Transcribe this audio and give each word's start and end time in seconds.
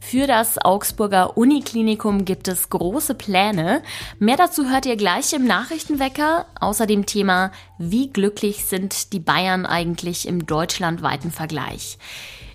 Für 0.00 0.28
das 0.28 0.56
Augsburger 0.56 1.36
Uniklinikum 1.36 2.24
gibt 2.24 2.46
es 2.46 2.70
große 2.70 3.14
Pläne. 3.14 3.82
Mehr 4.20 4.36
dazu 4.36 4.70
hört 4.70 4.86
ihr 4.86 4.96
gleich 4.96 5.32
im 5.32 5.46
Nachrichtenwecker. 5.46 6.46
Außerdem 6.60 7.06
Thema, 7.06 7.50
wie 7.78 8.12
glücklich 8.12 8.64
sind 8.66 9.12
die 9.12 9.18
Bayern 9.18 9.66
eigentlich 9.66 10.28
im 10.28 10.46
deutschlandweiten 10.46 11.32
Vergleich. 11.32 11.98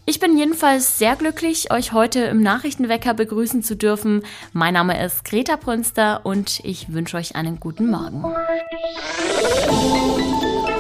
Ich 0.06 0.20
bin 0.20 0.38
jedenfalls 0.38 0.98
sehr 0.98 1.16
glücklich, 1.16 1.72
euch 1.72 1.94
heute 1.94 2.22
im 2.22 2.42
Nachrichtenwecker 2.42 3.14
begrüßen 3.14 3.64
zu 3.64 3.76
dürfen. 3.76 4.24
Mein 4.54 4.74
Name 4.74 5.04
ist 5.04 5.24
Greta 5.26 5.58
Brünster 5.58 6.22
und 6.24 6.62
ich 6.64 6.92
wünsche 6.92 7.18
euch 7.18 7.36
einen 7.36 7.60
guten 7.60 7.92
Morgen. 7.92 8.24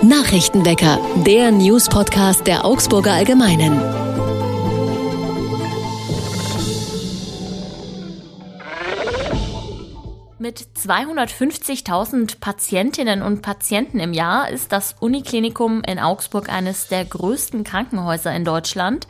Nachrichtenwecker, 0.02 1.00
der 1.28 1.52
News-Podcast 1.52 2.48
der 2.48 2.66
Augsburger 2.66 3.12
Allgemeinen. 3.12 4.01
Mit 10.42 10.70
250.000 10.76 12.40
Patientinnen 12.40 13.22
und 13.22 13.44
Patienten 13.44 14.00
im 14.00 14.12
Jahr 14.12 14.50
ist 14.50 14.72
das 14.72 14.96
Uniklinikum 15.00 15.84
in 15.84 16.00
Augsburg 16.00 16.50
eines 16.50 16.88
der 16.88 17.06
größten 17.06 17.64
Krankenhäuser 17.64 18.34
in 18.34 18.44
Deutschland. 18.44 19.06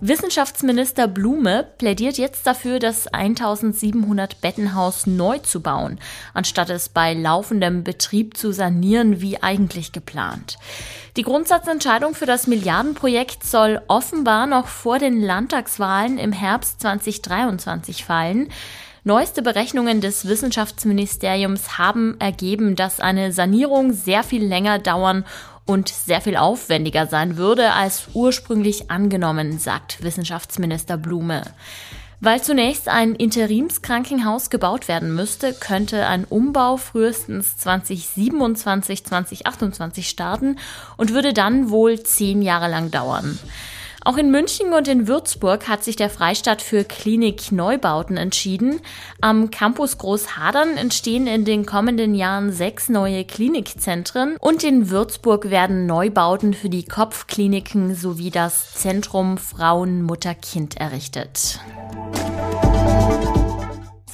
Wissenschaftsminister 0.00 1.08
Blume 1.08 1.66
plädiert 1.78 2.18
jetzt 2.18 2.46
dafür, 2.46 2.78
das 2.78 3.06
1700 3.06 4.42
Bettenhaus 4.42 5.06
neu 5.06 5.38
zu 5.38 5.62
bauen, 5.62 5.98
anstatt 6.34 6.68
es 6.68 6.90
bei 6.90 7.14
laufendem 7.14 7.82
Betrieb 7.82 8.36
zu 8.36 8.52
sanieren, 8.52 9.22
wie 9.22 9.42
eigentlich 9.42 9.92
geplant. 9.92 10.58
Die 11.16 11.22
Grundsatzentscheidung 11.22 12.14
für 12.14 12.26
das 12.26 12.46
Milliardenprojekt 12.46 13.44
soll 13.44 13.80
offenbar 13.88 14.46
noch 14.46 14.66
vor 14.66 14.98
den 14.98 15.22
Landtagswahlen 15.22 16.18
im 16.18 16.32
Herbst 16.32 16.82
2023 16.82 18.04
fallen. 18.04 18.50
Neueste 19.06 19.40
Berechnungen 19.40 20.00
des 20.00 20.26
Wissenschaftsministeriums 20.26 21.78
haben 21.78 22.16
ergeben, 22.18 22.74
dass 22.74 22.98
eine 22.98 23.30
Sanierung 23.30 23.92
sehr 23.92 24.24
viel 24.24 24.44
länger 24.44 24.80
dauern 24.80 25.24
und 25.64 25.88
sehr 25.88 26.20
viel 26.20 26.36
aufwendiger 26.36 27.06
sein 27.06 27.36
würde 27.36 27.72
als 27.72 28.08
ursprünglich 28.14 28.90
angenommen, 28.90 29.60
sagt 29.60 30.02
Wissenschaftsminister 30.02 30.96
Blume. 30.96 31.42
Weil 32.18 32.42
zunächst 32.42 32.88
ein 32.88 33.14
Interimskrankenhaus 33.14 34.50
gebaut 34.50 34.88
werden 34.88 35.14
müsste, 35.14 35.52
könnte 35.52 36.08
ein 36.08 36.24
Umbau 36.24 36.76
frühestens 36.76 37.58
2027, 37.58 39.04
2028 39.04 40.08
starten 40.08 40.56
und 40.96 41.12
würde 41.14 41.32
dann 41.32 41.70
wohl 41.70 42.02
zehn 42.02 42.42
Jahre 42.42 42.68
lang 42.68 42.90
dauern. 42.90 43.38
Auch 44.06 44.18
in 44.18 44.30
München 44.30 44.72
und 44.72 44.86
in 44.86 45.08
Würzburg 45.08 45.66
hat 45.66 45.82
sich 45.82 45.96
der 45.96 46.10
Freistaat 46.10 46.62
für 46.62 46.84
Klinik-Neubauten 46.84 48.16
entschieden. 48.16 48.80
Am 49.20 49.50
Campus 49.50 49.98
Großhadern 49.98 50.76
entstehen 50.76 51.26
in 51.26 51.44
den 51.44 51.66
kommenden 51.66 52.14
Jahren 52.14 52.52
sechs 52.52 52.88
neue 52.88 53.24
Klinikzentren 53.24 54.36
und 54.38 54.62
in 54.62 54.90
Würzburg 54.90 55.50
werden 55.50 55.86
Neubauten 55.86 56.54
für 56.54 56.68
die 56.68 56.84
Kopfkliniken 56.84 57.96
sowie 57.96 58.30
das 58.30 58.74
Zentrum 58.74 59.38
Frauen 59.38 60.02
Mutter 60.02 60.36
Kind 60.36 60.76
errichtet. 60.76 61.58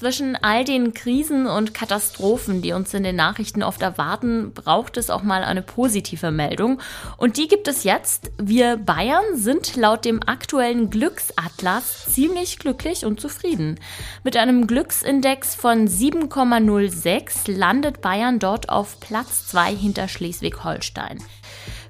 Zwischen 0.03 0.35
all 0.35 0.65
den 0.65 0.95
Krisen 0.95 1.47
und 1.47 1.75
Katastrophen, 1.75 2.61
die 2.61 2.73
uns 2.73 2.93
in 2.93 3.05
den 3.05 3.15
Nachrichten 3.15 3.63
oft 3.63 3.83
erwarten, 3.83 4.53
braucht 4.53 4.97
es 4.97 5.11
auch 5.11 5.23
mal 5.23 5.45
eine 5.45 5.63
positive 5.63 6.33
Meldung. 6.33 6.81
Und 7.19 7.37
die 7.37 7.47
gibt 7.47 7.69
es 7.69 7.85
jetzt. 7.85 8.33
Wir 8.37 8.79
Bayern 8.79 9.23
sind 9.35 9.77
laut 9.77 10.05
dem 10.05 10.21
aktuellen 10.27 10.91
Glücksatlas 10.91 12.07
ziemlich 12.13 12.59
glücklich 12.59 13.07
und 13.07 13.21
zufrieden. 13.21 13.79
Mit 14.25 14.37
einem 14.37 14.67
Glücksindex 14.67 15.55
von 15.55 15.87
7,06 15.87 17.57
landet 17.57 18.01
Bayern 18.01 18.41
dort 18.41 18.71
auf 18.71 18.99
Platz 18.99 19.47
2 19.47 19.73
hinter 19.73 20.09
Schleswig-Holstein. 20.09 21.23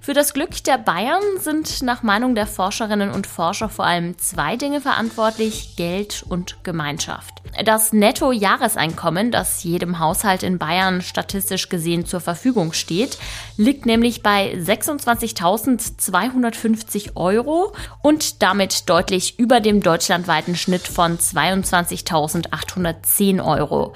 Für 0.02 0.12
das 0.12 0.34
Glück 0.34 0.62
der 0.64 0.76
Bayern 0.76 1.22
sind 1.38 1.80
nach 1.80 2.02
Meinung 2.02 2.34
der 2.34 2.46
Forscherinnen 2.46 3.10
und 3.10 3.26
Forscher 3.26 3.70
vor 3.70 3.86
allem 3.86 4.18
zwei 4.18 4.58
Dinge 4.58 4.82
verantwortlich, 4.82 5.76
Geld 5.76 6.22
und 6.28 6.62
Gemeinschaft. 6.62 7.41
Das 7.64 7.92
Netto-Jahreseinkommen, 7.92 9.30
das 9.30 9.62
jedem 9.64 9.98
Haushalt 9.98 10.42
in 10.42 10.56
Bayern 10.58 11.02
statistisch 11.02 11.68
gesehen 11.68 12.06
zur 12.06 12.20
Verfügung 12.20 12.72
steht, 12.72 13.18
liegt 13.56 13.84
nämlich 13.86 14.22
bei 14.22 14.54
26.250 14.54 17.16
Euro 17.16 17.74
und 18.02 18.42
damit 18.42 18.88
deutlich 18.88 19.38
über 19.38 19.60
dem 19.60 19.82
deutschlandweiten 19.82 20.56
Schnitt 20.56 20.86
von 20.86 21.18
22.810 21.18 23.44
Euro. 23.44 23.92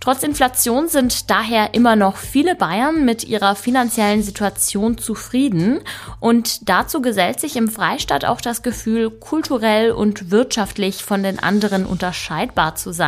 Trotz 0.00 0.22
Inflation 0.22 0.88
sind 0.88 1.30
daher 1.30 1.72
immer 1.74 1.96
noch 1.96 2.16
viele 2.16 2.54
Bayern 2.54 3.04
mit 3.04 3.24
ihrer 3.24 3.54
finanziellen 3.54 4.22
Situation 4.22 4.96
zufrieden 4.98 5.30
Frieden. 5.30 5.80
Und 6.18 6.68
dazu 6.68 7.00
gesellt 7.00 7.40
sich 7.40 7.56
im 7.56 7.68
Freistaat 7.68 8.24
auch 8.24 8.40
das 8.40 8.62
Gefühl, 8.62 9.10
kulturell 9.10 9.92
und 9.92 10.30
wirtschaftlich 10.30 11.04
von 11.04 11.22
den 11.22 11.38
anderen 11.38 11.86
unterscheidbar 11.86 12.74
zu 12.74 12.92
sein. 12.92 12.99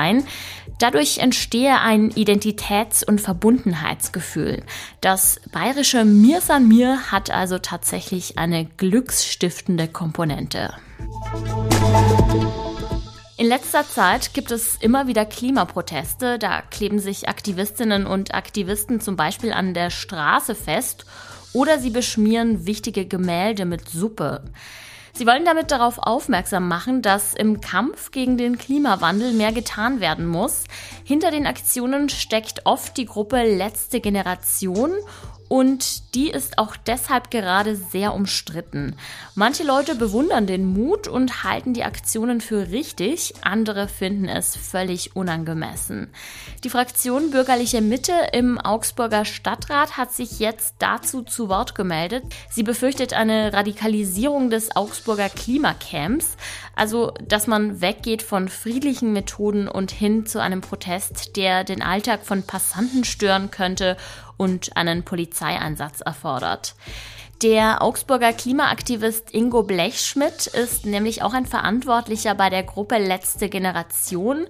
Dadurch 0.78 1.18
entstehe 1.18 1.80
ein 1.80 2.10
Identitäts- 2.10 3.04
und 3.04 3.20
Verbundenheitsgefühl. 3.20 4.62
Das 5.00 5.40
bayerische 5.52 6.04
Mir 6.04 6.40
san 6.40 6.66
mir 6.66 7.12
hat 7.12 7.30
also 7.30 7.58
tatsächlich 7.58 8.38
eine 8.38 8.64
glücksstiftende 8.64 9.88
Komponente. 9.88 10.74
In 13.36 13.48
letzter 13.48 13.88
Zeit 13.88 14.34
gibt 14.34 14.50
es 14.50 14.76
immer 14.76 15.08
wieder 15.08 15.24
Klimaproteste. 15.24 16.38
Da 16.38 16.62
kleben 16.62 16.98
sich 16.98 17.28
Aktivistinnen 17.28 18.06
und 18.06 18.34
Aktivisten 18.34 19.00
zum 19.00 19.16
Beispiel 19.16 19.52
an 19.52 19.74
der 19.74 19.90
Straße 19.90 20.54
fest 20.54 21.06
oder 21.52 21.78
sie 21.78 21.90
beschmieren 21.90 22.66
wichtige 22.66 23.04
Gemälde 23.06 23.64
mit 23.64 23.88
Suppe. 23.88 24.44
Sie 25.14 25.26
wollen 25.26 25.44
damit 25.44 25.70
darauf 25.70 25.98
aufmerksam 25.98 26.68
machen, 26.68 27.02
dass 27.02 27.34
im 27.34 27.60
Kampf 27.60 28.12
gegen 28.12 28.38
den 28.38 28.56
Klimawandel 28.56 29.32
mehr 29.32 29.52
getan 29.52 30.00
werden 30.00 30.26
muss. 30.26 30.64
Hinter 31.04 31.30
den 31.30 31.46
Aktionen 31.46 32.08
steckt 32.08 32.64
oft 32.64 32.96
die 32.96 33.04
Gruppe 33.04 33.42
Letzte 33.42 34.00
Generation 34.00 34.92
und 35.52 36.14
die 36.14 36.30
ist 36.30 36.56
auch 36.56 36.76
deshalb 36.76 37.30
gerade 37.30 37.76
sehr 37.76 38.14
umstritten. 38.14 38.96
Manche 39.34 39.64
Leute 39.64 39.94
bewundern 39.94 40.46
den 40.46 40.64
Mut 40.64 41.08
und 41.08 41.44
halten 41.44 41.74
die 41.74 41.84
Aktionen 41.84 42.40
für 42.40 42.70
richtig, 42.70 43.34
andere 43.42 43.86
finden 43.86 44.30
es 44.30 44.56
völlig 44.56 45.14
unangemessen. 45.14 46.08
Die 46.64 46.70
Fraktion 46.70 47.32
Bürgerliche 47.32 47.82
Mitte 47.82 48.14
im 48.32 48.58
Augsburger 48.58 49.26
Stadtrat 49.26 49.98
hat 49.98 50.14
sich 50.14 50.38
jetzt 50.38 50.76
dazu 50.78 51.20
zu 51.20 51.50
Wort 51.50 51.74
gemeldet. 51.74 52.24
Sie 52.48 52.62
befürchtet 52.62 53.12
eine 53.12 53.52
Radikalisierung 53.52 54.48
des 54.48 54.74
Augsburger 54.74 55.28
Klimacamps, 55.28 56.38
also 56.74 57.12
dass 57.28 57.46
man 57.46 57.82
weggeht 57.82 58.22
von 58.22 58.48
friedlichen 58.48 59.12
Methoden 59.12 59.68
und 59.68 59.90
hin 59.90 60.24
zu 60.24 60.40
einem 60.40 60.62
Protest, 60.62 61.36
der 61.36 61.62
den 61.64 61.82
Alltag 61.82 62.24
von 62.24 62.42
Passanten 62.42 63.04
stören 63.04 63.50
könnte 63.50 63.98
und 64.42 64.76
einen 64.76 65.04
Polizeieinsatz 65.04 66.00
erfordert. 66.00 66.74
Der 67.42 67.82
Augsburger 67.82 68.32
Klimaaktivist 68.32 69.32
Ingo 69.34 69.62
Blechschmidt 69.62 70.46
ist 70.46 70.84
nämlich 70.86 71.22
auch 71.22 71.32
ein 71.32 71.46
Verantwortlicher 71.46 72.34
bei 72.34 72.50
der 72.50 72.62
Gruppe 72.62 72.98
Letzte 72.98 73.48
Generation. 73.48 74.46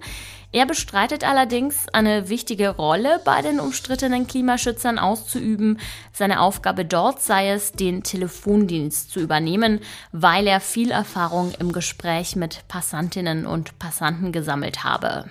Er 0.51 0.67
bestreitet 0.67 1.27
allerdings, 1.27 1.87
eine 1.93 2.29
wichtige 2.29 2.69
Rolle 2.69 3.19
bei 3.25 3.41
den 3.41 3.59
umstrittenen 3.59 4.27
Klimaschützern 4.27 4.99
auszuüben. 4.99 5.79
Seine 6.11 6.41
Aufgabe 6.41 6.85
dort 6.85 7.23
sei 7.23 7.49
es, 7.49 7.71
den 7.71 8.03
Telefondienst 8.03 9.09
zu 9.09 9.19
übernehmen, 9.19 9.79
weil 10.11 10.45
er 10.45 10.59
viel 10.59 10.91
Erfahrung 10.91 11.51
im 11.57 11.71
Gespräch 11.71 12.35
mit 12.35 12.67
Passantinnen 12.67 13.47
und 13.47 13.79
Passanten 13.79 14.31
gesammelt 14.31 14.83
habe. 14.83 15.25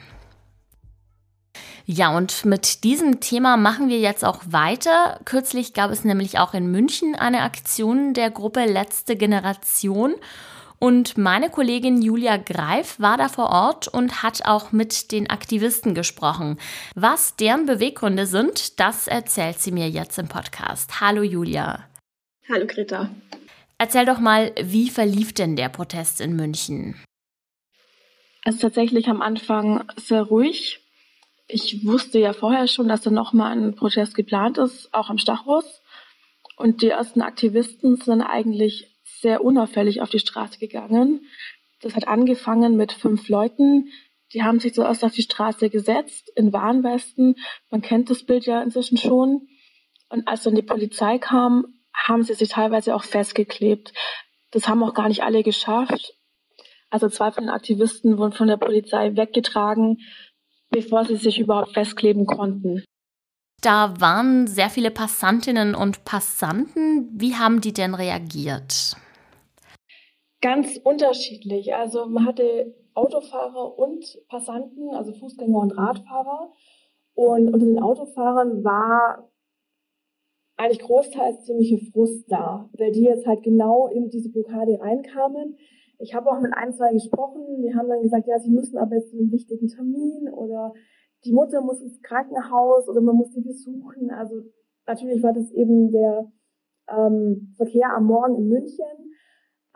Ja, 1.85 2.17
und 2.17 2.45
mit 2.45 2.85
diesem 2.85 3.21
Thema 3.21 3.57
machen 3.57 3.89
wir 3.89 3.99
jetzt 3.99 4.25
auch 4.25 4.41
weiter. 4.47 5.21
Kürzlich 5.25 5.73
gab 5.73 5.91
es 5.91 6.05
nämlich 6.05 6.39
auch 6.39 6.55
in 6.55 6.71
München 6.71 7.15
eine 7.15 7.43
Aktion 7.43 8.15
der 8.15 8.31
Gruppe 8.31 8.65
Letzte 8.65 9.17
Generation. 9.17 10.15
Und 10.79 11.17
meine 11.17 11.49
Kollegin 11.49 12.03
Julia 12.03 12.39
Greif 12.39 12.99
war 12.99 13.17
da 13.17 13.29
vor 13.29 13.51
Ort 13.51 13.87
und 13.87 14.25
hat 14.25 14.45
auch 14.47 14.73
mit 14.73 15.13
den 15.13 15.31
Aktivisten 15.31 15.95
gesprochen. 15.95 16.59
Was 16.97 17.37
deren 17.37 17.67
Beweggründe 17.67 18.27
sind, 18.27 18.81
das 18.81 19.07
erzählt 19.07 19.61
sie 19.61 19.71
mir 19.71 19.89
jetzt 19.89 20.19
im 20.19 20.27
Podcast. 20.27 21.01
Hallo 21.01 21.23
Julia. 21.23 21.85
Hallo 22.49 22.67
Greta. 22.67 23.11
Erzähl 23.79 24.07
doch 24.07 24.19
mal, 24.19 24.53
wie 24.61 24.91
verlief 24.91 25.33
denn 25.33 25.55
der 25.55 25.69
Protest 25.69 26.21
in 26.21 26.35
München? 26.35 26.97
Es 28.45 28.57
ist 28.57 28.63
tatsächlich 28.63 29.09
am 29.09 29.23
Anfang 29.23 29.85
sehr 29.97 30.23
ruhig. 30.23 30.81
Ich 31.55 31.85
wusste 31.85 32.19
ja 32.19 32.33
vorher 32.33 32.67
schon, 32.67 32.89
dass 32.89 33.03
da 33.03 33.11
nochmal 33.11 33.53
ein 33.53 33.75
Protest 33.75 34.15
geplant 34.15 34.57
ist, 34.57 34.93
auch 34.95 35.11
am 35.11 35.19
Stachus. 35.19 35.83
Und 36.57 36.81
die 36.81 36.89
ersten 36.89 37.21
Aktivisten 37.21 37.97
sind 37.97 38.23
eigentlich 38.23 38.97
sehr 39.05 39.45
unauffällig 39.45 40.01
auf 40.01 40.09
die 40.09 40.19
Straße 40.19 40.59
gegangen. 40.59 41.27
Das 41.83 41.95
hat 41.95 42.09
angefangen 42.09 42.77
mit 42.77 42.93
fünf 42.93 43.29
Leuten. 43.29 43.89
Die 44.33 44.43
haben 44.43 44.61
sich 44.61 44.73
zuerst 44.73 45.05
auf 45.05 45.13
die 45.13 45.23
Straße 45.23 45.69
gesetzt, 45.69 46.33
in 46.37 46.55
Warnwesten. 46.55 47.37
Man 47.71 47.83
kennt 47.83 48.09
das 48.09 48.23
Bild 48.23 48.47
ja 48.47 48.63
inzwischen 48.63 48.97
schon. 48.97 49.49
Und 50.09 50.27
als 50.29 50.45
dann 50.45 50.55
die 50.55 50.63
Polizei 50.63 51.19
kam, 51.19 51.67
haben 51.93 52.23
sie 52.23 52.33
sich 52.33 52.49
teilweise 52.49 52.95
auch 52.95 53.05
festgeklebt. 53.05 53.93
Das 54.53 54.69
haben 54.69 54.83
auch 54.83 54.95
gar 54.95 55.09
nicht 55.09 55.23
alle 55.23 55.43
geschafft. 55.43 56.15
Also 56.89 57.11
zwei 57.11 57.31
von 57.31 57.45
den 57.45 57.53
Aktivisten 57.53 58.17
wurden 58.17 58.33
von 58.33 58.49
der 58.49 58.57
Polizei 58.57 59.17
weggetragen, 59.17 59.99
bevor 60.73 61.05
sie 61.05 61.17
sich 61.17 61.39
überhaupt 61.39 61.73
festkleben 61.75 62.27
konnten. 62.27 62.83
Da 63.61 63.95
waren 64.01 64.49
sehr 64.49 64.71
viele 64.71 64.91
Passantinnen 64.91 65.77
und 65.77 66.05
Passanten. 66.05 67.09
Wie 67.13 67.37
haben 67.37 67.61
die 67.61 67.73
denn 67.73 67.95
reagiert? 67.95 68.97
Ganz 70.41 70.81
unterschiedlich. 70.83 71.73
Also 71.73 72.07
man 72.07 72.27
hatte 72.27 72.75
Autofahrer 72.95 73.79
und 73.79 74.19
Passanten, 74.29 74.91
also 74.91 75.13
Fußgänger 75.13 75.59
und 75.59 75.79
Radfahrer. 75.79 76.51
Und 77.15 77.55
unter 77.55 77.67
den 77.67 77.81
Autofahrern 77.81 78.65
war 78.65 79.31
eigentlich 80.57 80.81
großteils 80.81 81.45
ziemliche 81.45 81.79
Frust 81.93 82.31
da, 82.31 82.69
weil 82.73 82.91
die 82.91 83.05
jetzt 83.05 83.27
halt 83.27 83.45
genau 83.45 83.89
in 83.89 84.11
diese 84.11 84.31
Blockade 84.31 84.81
reinkamen. 84.81 85.57
Ich 86.03 86.15
habe 86.15 86.29
auch 86.31 86.41
mit 86.41 86.53
ein, 86.53 86.73
zwei 86.73 86.93
gesprochen, 86.93 87.63
die 87.63 87.73
haben 87.75 87.89
dann 87.89 88.03
gesagt, 88.03 88.27
ja, 88.27 88.37
sie 88.41 88.51
müssen 88.51 88.77
aber 88.77 88.97
jetzt 88.97 89.11
zu 89.11 89.17
einem 89.17 89.31
wichtigen 89.31 89.69
Termin 89.69 90.29
oder 90.33 90.73
die 91.25 91.33
Mutter 91.33 91.61
muss 91.61 91.81
ins 91.81 92.03
Krankenhaus 92.03 92.89
oder 92.89 93.01
man 93.01 93.15
muss 93.15 93.33
sie 93.33 93.41
besuchen. 93.41 94.11
Also 94.11 94.43
natürlich 94.85 95.23
war 95.23 95.33
das 95.33 95.53
eben 95.53 95.93
der 95.93 96.33
ähm, 96.89 97.55
Verkehr 97.57 97.95
am 97.95 98.07
Morgen 98.07 98.35
in 98.35 98.49
München. 98.49 98.85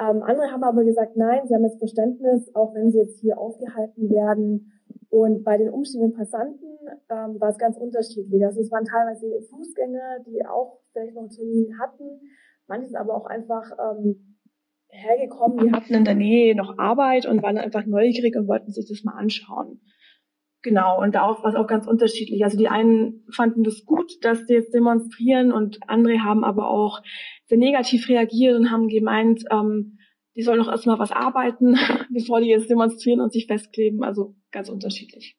Ähm, 0.00 0.23
andere 0.25 0.50
haben 0.50 0.64
aber 0.64 0.82
gesagt, 0.82 1.17
nein, 1.17 1.46
sie 1.46 1.55
haben 1.55 1.62
jetzt 1.62 1.78
Verständnis, 1.78 2.52
auch 2.56 2.75
wenn 2.75 2.90
sie 2.90 2.99
jetzt 2.99 3.20
hier 3.20 3.38
aufgehalten 3.38 4.11
werden. 4.11 4.73
Und 5.08 5.44
bei 5.44 5.56
den 5.56 5.70
umstehenden 5.70 6.12
Passanten 6.12 6.67
ähm, 7.08 7.40
war 7.40 7.50
es 7.50 7.58
ganz 7.58 7.76
unterschiedlich. 7.76 8.44
Also 8.44 8.61
es 8.61 8.73
waren 8.73 8.84
teilweise 8.84 9.40
Fußgänger, 9.49 10.25
die 10.26 10.44
auch 10.44 10.81
vielleicht 10.90 11.14
noch 11.14 11.23
einen 11.23 11.31
Termin 11.31 11.78
hatten. 11.78 12.20
Manche 12.67 12.88
sind 12.88 12.96
aber 12.96 13.14
auch 13.14 13.26
einfach 13.26 13.70
ähm, 13.78 14.35
hergekommen, 14.96 15.66
die 15.66 15.72
hatten 15.72 15.94
in 15.94 16.04
der 16.04 16.14
Nähe 16.14 16.54
noch 16.54 16.78
Arbeit 16.78 17.26
und 17.26 17.43
waren 17.43 17.58
einfach 17.58 17.87
neugierig 17.87 18.37
und 18.37 18.48
wollten 18.48 18.72
sich 18.72 18.87
das 18.88 19.04
mal 19.04 19.14
anschauen. 19.14 19.81
Genau, 20.62 21.00
und 21.00 21.14
da 21.14 21.22
auch 21.22 21.44
war 21.44 21.50
es 21.50 21.56
auch 21.56 21.69
ganz 21.69 21.87
unterschiedlich. 21.87 22.43
Also 22.43 22.58
die 22.58 22.69
einen 22.69 23.25
fanden 23.31 23.62
das 23.62 23.84
gut, 23.84 24.12
dass 24.22 24.46
sie 24.46 24.54
jetzt 24.54 24.75
demonstrieren 24.75 25.52
und 25.52 25.78
andere 25.88 26.25
haben 26.25 26.43
aber 26.43 26.69
auch 26.69 27.02
sehr 27.44 27.58
negativ 27.58 28.08
reagiert 28.08 28.56
und 28.56 28.70
haben 28.70 28.88
gemeint, 28.88 29.44
ähm, 29.52 29.98
die 30.34 30.43
sollen 30.43 30.58
noch 30.58 30.69
erstmal 30.69 30.99
was 30.99 31.12
arbeiten, 31.12 31.76
bevor 32.12 32.40
die 32.40 32.49
jetzt 32.49 32.69
demonstrieren 32.69 33.20
und 33.20 33.32
sich 33.32 33.46
festkleben. 33.46 34.02
Also 34.02 34.34
ganz 34.50 34.69
unterschiedlich. 34.69 35.37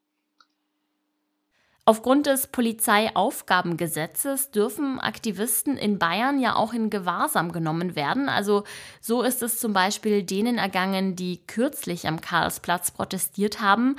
Aufgrund 1.89 2.25
des 2.25 2.47
Polizeiaufgabengesetzes 2.47 4.51
dürfen 4.51 4.99
Aktivisten 4.99 5.77
in 5.77 5.97
Bayern 5.97 6.41
ja 6.41 6.57
auch 6.57 6.73
in 6.73 6.89
Gewahrsam 6.89 7.53
genommen 7.53 7.95
werden. 7.95 8.27
Also 8.27 8.65
so 8.99 9.21
ist 9.21 9.41
es 9.41 9.57
zum 9.57 9.71
Beispiel 9.71 10.23
denen 10.23 10.57
ergangen, 10.57 11.15
die 11.15 11.39
kürzlich 11.47 12.05
am 12.05 12.19
Karlsplatz 12.19 12.91
protestiert 12.91 13.61
haben. 13.61 13.95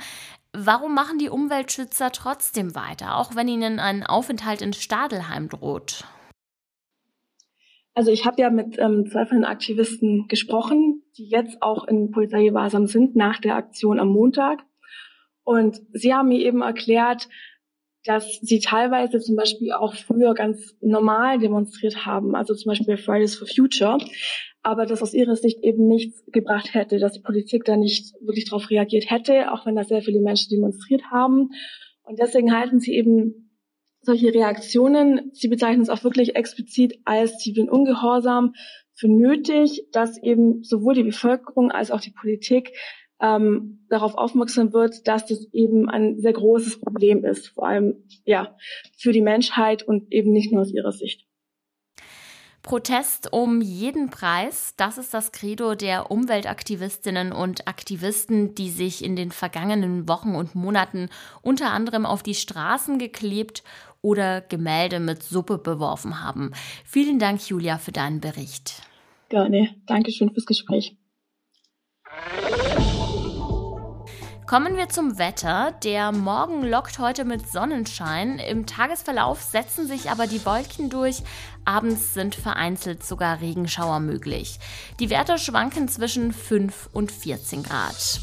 Warum 0.53 0.93
machen 0.93 1.17
die 1.17 1.29
Umweltschützer 1.29 2.11
trotzdem 2.11 2.75
weiter, 2.75 3.17
auch 3.17 3.35
wenn 3.35 3.47
ihnen 3.47 3.79
ein 3.79 4.05
Aufenthalt 4.05 4.61
in 4.61 4.73
Stadelheim 4.73 5.49
droht? 5.49 6.03
Also 7.95 8.11
ich 8.11 8.27
habe 8.27 8.39
ja 8.39 8.51
mit 8.51 8.77
ähm, 8.77 9.09
zwei 9.09 9.25
von 9.25 9.37
den 9.37 9.45
Aktivisten 9.45 10.27
gesprochen, 10.27 11.01
die 11.17 11.27
jetzt 11.27 11.63
auch 11.63 11.87
in 11.87 12.11
Polizeigewahrsam 12.11 12.85
sind 12.85 13.15
nach 13.15 13.39
der 13.39 13.55
Aktion 13.55 13.99
am 13.99 14.09
Montag. 14.09 14.63
Und 15.43 15.81
sie 15.91 16.13
haben 16.13 16.27
mir 16.27 16.45
eben 16.45 16.61
erklärt, 16.61 17.27
dass 18.05 18.39
sie 18.41 18.59
teilweise 18.59 19.19
zum 19.19 19.35
Beispiel 19.35 19.71
auch 19.73 19.93
früher 19.93 20.33
ganz 20.33 20.75
normal 20.81 21.39
demonstriert 21.39 22.05
haben, 22.05 22.35
also 22.35 22.53
zum 22.53 22.69
Beispiel 22.69 22.97
Fridays 22.97 23.35
for 23.35 23.47
Future, 23.47 23.97
aber 24.61 24.85
das 24.85 25.01
aus 25.01 25.13
ihrer 25.13 25.35
Sicht 25.35 25.63
eben 25.63 25.87
nichts 25.87 26.23
gebracht 26.31 26.73
hätte, 26.73 26.99
dass 26.99 27.13
die 27.13 27.21
Politik 27.21 27.65
da 27.65 27.75
nicht 27.75 28.13
wirklich 28.21 28.45
darauf 28.45 28.69
reagiert 28.69 29.09
hätte, 29.09 29.51
auch 29.51 29.65
wenn 29.65 29.75
da 29.75 29.83
sehr 29.83 30.01
viele 30.01 30.21
Menschen 30.21 30.49
demonstriert 30.49 31.03
haben. 31.11 31.49
Und 32.03 32.19
deswegen 32.19 32.55
halten 32.55 32.79
sie 32.79 32.93
eben 32.93 33.51
solche 34.01 34.33
Reaktionen, 34.33 35.31
sie 35.33 35.47
bezeichnen 35.47 35.81
es 35.81 35.89
auch 35.89 36.03
wirklich 36.03 36.35
explizit 36.35 36.99
als 37.05 37.37
zivilen 37.37 37.69
Ungehorsam, 37.69 38.53
für 38.95 39.07
nötig, 39.07 39.87
dass 39.93 40.21
eben 40.21 40.61
sowohl 40.63 40.93
die 40.93 41.03
Bevölkerung 41.03 41.71
als 41.71 41.89
auch 41.89 42.01
die 42.01 42.11
Politik 42.11 42.73
ähm, 43.21 43.85
darauf 43.89 44.15
aufmerksam 44.15 44.73
wird, 44.73 45.07
dass 45.07 45.25
das 45.25 45.47
eben 45.53 45.89
ein 45.89 46.19
sehr 46.19 46.33
großes 46.33 46.79
Problem 46.79 47.25
ist, 47.25 47.49
vor 47.49 47.67
allem 47.67 48.03
ja 48.25 48.55
für 48.97 49.11
die 49.11 49.21
Menschheit 49.21 49.83
und 49.83 50.11
eben 50.11 50.31
nicht 50.31 50.51
nur 50.51 50.61
aus 50.61 50.71
ihrer 50.71 50.91
Sicht. 50.91 51.25
Protest 52.61 53.31
um 53.31 53.61
jeden 53.61 54.09
Preis, 54.09 54.73
das 54.75 54.97
ist 54.97 55.13
das 55.13 55.31
Credo 55.31 55.75
der 55.75 56.11
Umweltaktivistinnen 56.11 57.31
und 57.31 57.67
Aktivisten, 57.67 58.53
die 58.53 58.69
sich 58.69 59.03
in 59.03 59.15
den 59.15 59.31
vergangenen 59.31 60.09
Wochen 60.09 60.35
und 60.35 60.55
Monaten 60.55 61.09
unter 61.41 61.71
anderem 61.71 62.05
auf 62.05 62.21
die 62.21 62.35
Straßen 62.35 62.99
geklebt 62.99 63.63
oder 64.01 64.41
Gemälde 64.41 64.99
mit 64.99 65.23
Suppe 65.23 65.57
beworfen 65.57 66.23
haben. 66.23 66.51
Vielen 66.85 67.17
Dank, 67.17 67.47
Julia, 67.49 67.77
für 67.77 67.91
deinen 67.91 68.19
Bericht. 68.19 68.81
Gerne. 69.29 69.75
Dankeschön 69.85 70.31
fürs 70.31 70.45
Gespräch. 70.45 70.97
Kommen 74.49 74.77
wir 74.77 74.89
zum 74.89 75.19
Wetter. 75.19 75.75
Der 75.83 76.11
Morgen 76.11 76.63
lockt 76.63 76.97
heute 76.97 77.23
mit 77.23 77.47
Sonnenschein. 77.47 78.39
Im 78.39 78.65
Tagesverlauf 78.65 79.43
setzen 79.43 79.87
sich 79.87 80.09
aber 80.09 80.25
die 80.25 80.43
Wolken 80.43 80.89
durch. 80.89 81.21
Abends 81.65 82.15
sind 82.15 82.33
vereinzelt 82.33 83.05
sogar 83.05 83.41
Regenschauer 83.41 83.99
möglich. 83.99 84.57
Die 84.99 85.11
Werte 85.11 85.37
schwanken 85.37 85.87
zwischen 85.87 86.33
5 86.33 86.89
und 86.93 87.11
14 87.11 87.61
Grad. 87.61 88.21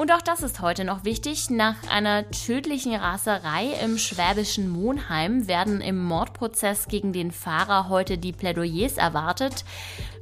Und 0.00 0.10
auch 0.12 0.22
das 0.22 0.42
ist 0.42 0.60
heute 0.60 0.84
noch 0.84 1.04
wichtig. 1.04 1.50
Nach 1.50 1.76
einer 1.90 2.28
tödlichen 2.30 2.94
Raserei 2.94 3.66
im 3.84 3.98
schwäbischen 3.98 4.70
Monheim 4.70 5.46
werden 5.46 5.82
im 5.82 6.02
Mordprozess 6.02 6.88
gegen 6.88 7.12
den 7.12 7.32
Fahrer 7.32 7.90
heute 7.90 8.16
die 8.16 8.32
Plädoyers 8.32 8.96
erwartet. 8.96 9.66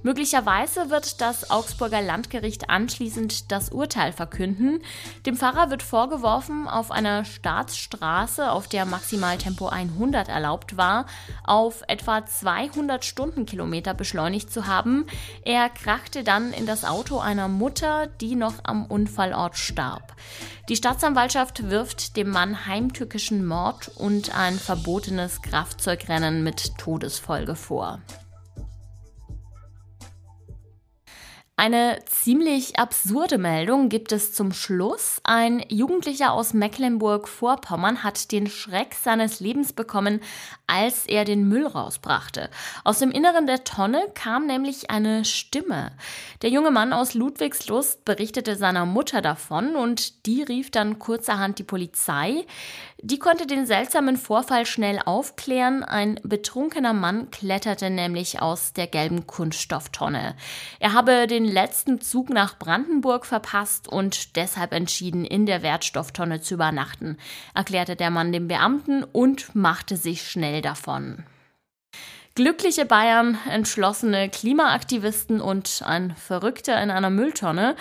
Möglicherweise 0.09 0.89
wird 0.89 1.21
das 1.21 1.51
Augsburger 1.51 2.01
Landgericht 2.01 2.71
anschließend 2.71 3.53
das 3.53 3.69
Urteil 3.69 4.13
verkünden. 4.13 4.81
Dem 5.27 5.37
Fahrer 5.37 5.69
wird 5.69 5.83
vorgeworfen, 5.83 6.67
auf 6.67 6.91
einer 6.91 7.27
Staatsstraße, 7.27 8.51
auf 8.51 8.69
der 8.69 8.87
Maximaltempo 8.87 9.69
100 9.69 10.31
erlaubt 10.31 10.79
war, 10.79 11.05
auf 11.45 11.83
etwa 11.89 12.25
200 12.25 13.05
Stundenkilometer 13.05 13.93
beschleunigt 13.93 14.51
zu 14.51 14.67
haben. 14.67 15.05
Er 15.45 15.69
krachte 15.69 16.25
dann 16.25 16.55
in 16.55 16.65
das 16.65 16.87
Auto 16.87 17.19
einer 17.19 17.49
Mutter, 17.49 18.07
die 18.07 18.35
noch 18.35 18.55
am 18.63 18.87
Unfallort 18.87 19.59
starb. 19.59 20.17
Die 20.71 20.77
Staatsanwaltschaft 20.77 21.69
wirft 21.69 22.17
dem 22.17 22.31
Mann 22.31 22.65
heimtückischen 22.65 23.45
Mord 23.45 23.91
und 23.95 24.35
ein 24.35 24.59
verbotenes 24.59 25.43
Kraftzeugrennen 25.43 26.43
mit 26.43 26.79
Todesfolge 26.79 27.55
vor. 27.55 28.01
Eine 31.61 31.99
ziemlich 32.07 32.79
absurde 32.79 33.37
Meldung 33.37 33.89
gibt 33.89 34.13
es 34.13 34.33
zum 34.33 34.53
Schluss. 34.53 35.21
Ein 35.25 35.61
Jugendlicher 35.69 36.33
aus 36.33 36.55
Mecklenburg-Vorpommern 36.55 38.05
hat 38.05 38.31
den 38.31 38.47
Schreck 38.47 38.95
seines 38.95 39.41
Lebens 39.41 39.73
bekommen, 39.73 40.21
als 40.69 41.05
er 41.07 41.25
den 41.25 41.49
Müll 41.49 41.67
rausbrachte. 41.67 42.49
Aus 42.85 43.01
dem 43.01 43.11
Inneren 43.11 43.49
der 43.49 43.65
Tonne 43.65 44.05
kam 44.15 44.47
nämlich 44.47 44.91
eine 44.91 45.25
Stimme. 45.25 45.91
Der 46.43 46.51
junge 46.51 46.71
Mann 46.71 46.93
aus 46.93 47.15
Ludwigslust 47.15 48.05
berichtete 48.05 48.55
seiner 48.55 48.87
Mutter 48.87 49.21
davon 49.21 49.75
und 49.75 50.27
die 50.27 50.45
rief 50.45 50.71
dann 50.71 51.01
kurzerhand 51.01 51.59
die 51.59 51.65
Polizei. 51.65 52.47
Die 53.01 53.19
konnte 53.19 53.47
den 53.47 53.67
seltsamen 53.67 54.17
Vorfall 54.17 54.65
schnell 54.65 55.01
aufklären. 55.05 55.83
Ein 55.83 56.21
betrunkener 56.23 56.93
Mann 56.93 57.33
kletterte 57.33 57.91
nämlich 57.91 58.43
aus 58.43 58.73
der 58.73 58.87
gelben 58.87 59.27
Kunststofftonne. 59.27 60.37
Er 60.79 60.93
habe 60.93 61.27
den 61.27 61.48
letzten 61.51 62.01
Zug 62.01 62.31
nach 62.31 62.59
Brandenburg 62.59 63.27
verpasst 63.27 63.89
und 63.89 64.37
deshalb 64.37 64.73
entschieden, 64.73 65.25
in 65.25 65.47
der 65.47 65.63
Wertstofftonne 65.63 66.41
zu 66.41 66.55
übernachten, 66.55 67.17
erklärte 67.55 67.97
der 67.97 68.11
Mann 68.11 68.33
dem 68.33 68.49
Beamten 68.49 69.05
und 69.05 69.55
machte 69.55 69.97
sich 69.97 70.31
schnell 70.31 70.63
davon. 70.63 71.25
Glückliche 72.35 72.85
Bayern, 72.85 73.37
entschlossene 73.51 74.29
Klimaaktivisten 74.29 75.41
und 75.41 75.83
ein 75.85 76.15
Verrückter 76.15 76.81
in 76.81 76.93
einer 76.93 77.11
Mülltonne. 77.11 77.75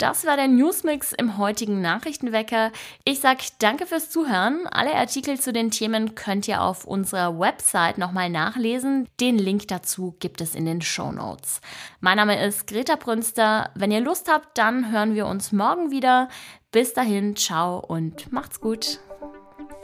Das 0.00 0.24
war 0.24 0.36
der 0.36 0.48
Newsmix 0.48 1.12
im 1.12 1.36
heutigen 1.36 1.82
Nachrichtenwecker. 1.82 2.72
Ich 3.04 3.20
sag 3.20 3.40
danke 3.58 3.84
fürs 3.84 4.08
Zuhören. 4.08 4.66
Alle 4.66 4.94
Artikel 4.94 5.38
zu 5.38 5.52
den 5.52 5.70
Themen 5.70 6.14
könnt 6.14 6.48
ihr 6.48 6.62
auf 6.62 6.86
unserer 6.86 7.38
Website 7.38 7.98
nochmal 7.98 8.30
nachlesen. 8.30 9.08
Den 9.20 9.36
Link 9.36 9.68
dazu 9.68 10.16
gibt 10.18 10.40
es 10.40 10.54
in 10.54 10.64
den 10.64 10.80
Show 10.80 11.12
Notes. 11.12 11.60
Mein 12.00 12.16
Name 12.16 12.42
ist 12.42 12.66
Greta 12.66 12.96
Brünster. 12.96 13.68
Wenn 13.74 13.90
ihr 13.90 14.00
Lust 14.00 14.32
habt, 14.32 14.56
dann 14.56 14.90
hören 14.90 15.14
wir 15.14 15.26
uns 15.26 15.52
morgen 15.52 15.90
wieder. 15.90 16.30
Bis 16.72 16.94
dahin, 16.94 17.36
ciao 17.36 17.78
und 17.78 18.32
macht's 18.32 18.58
gut. 18.58 19.00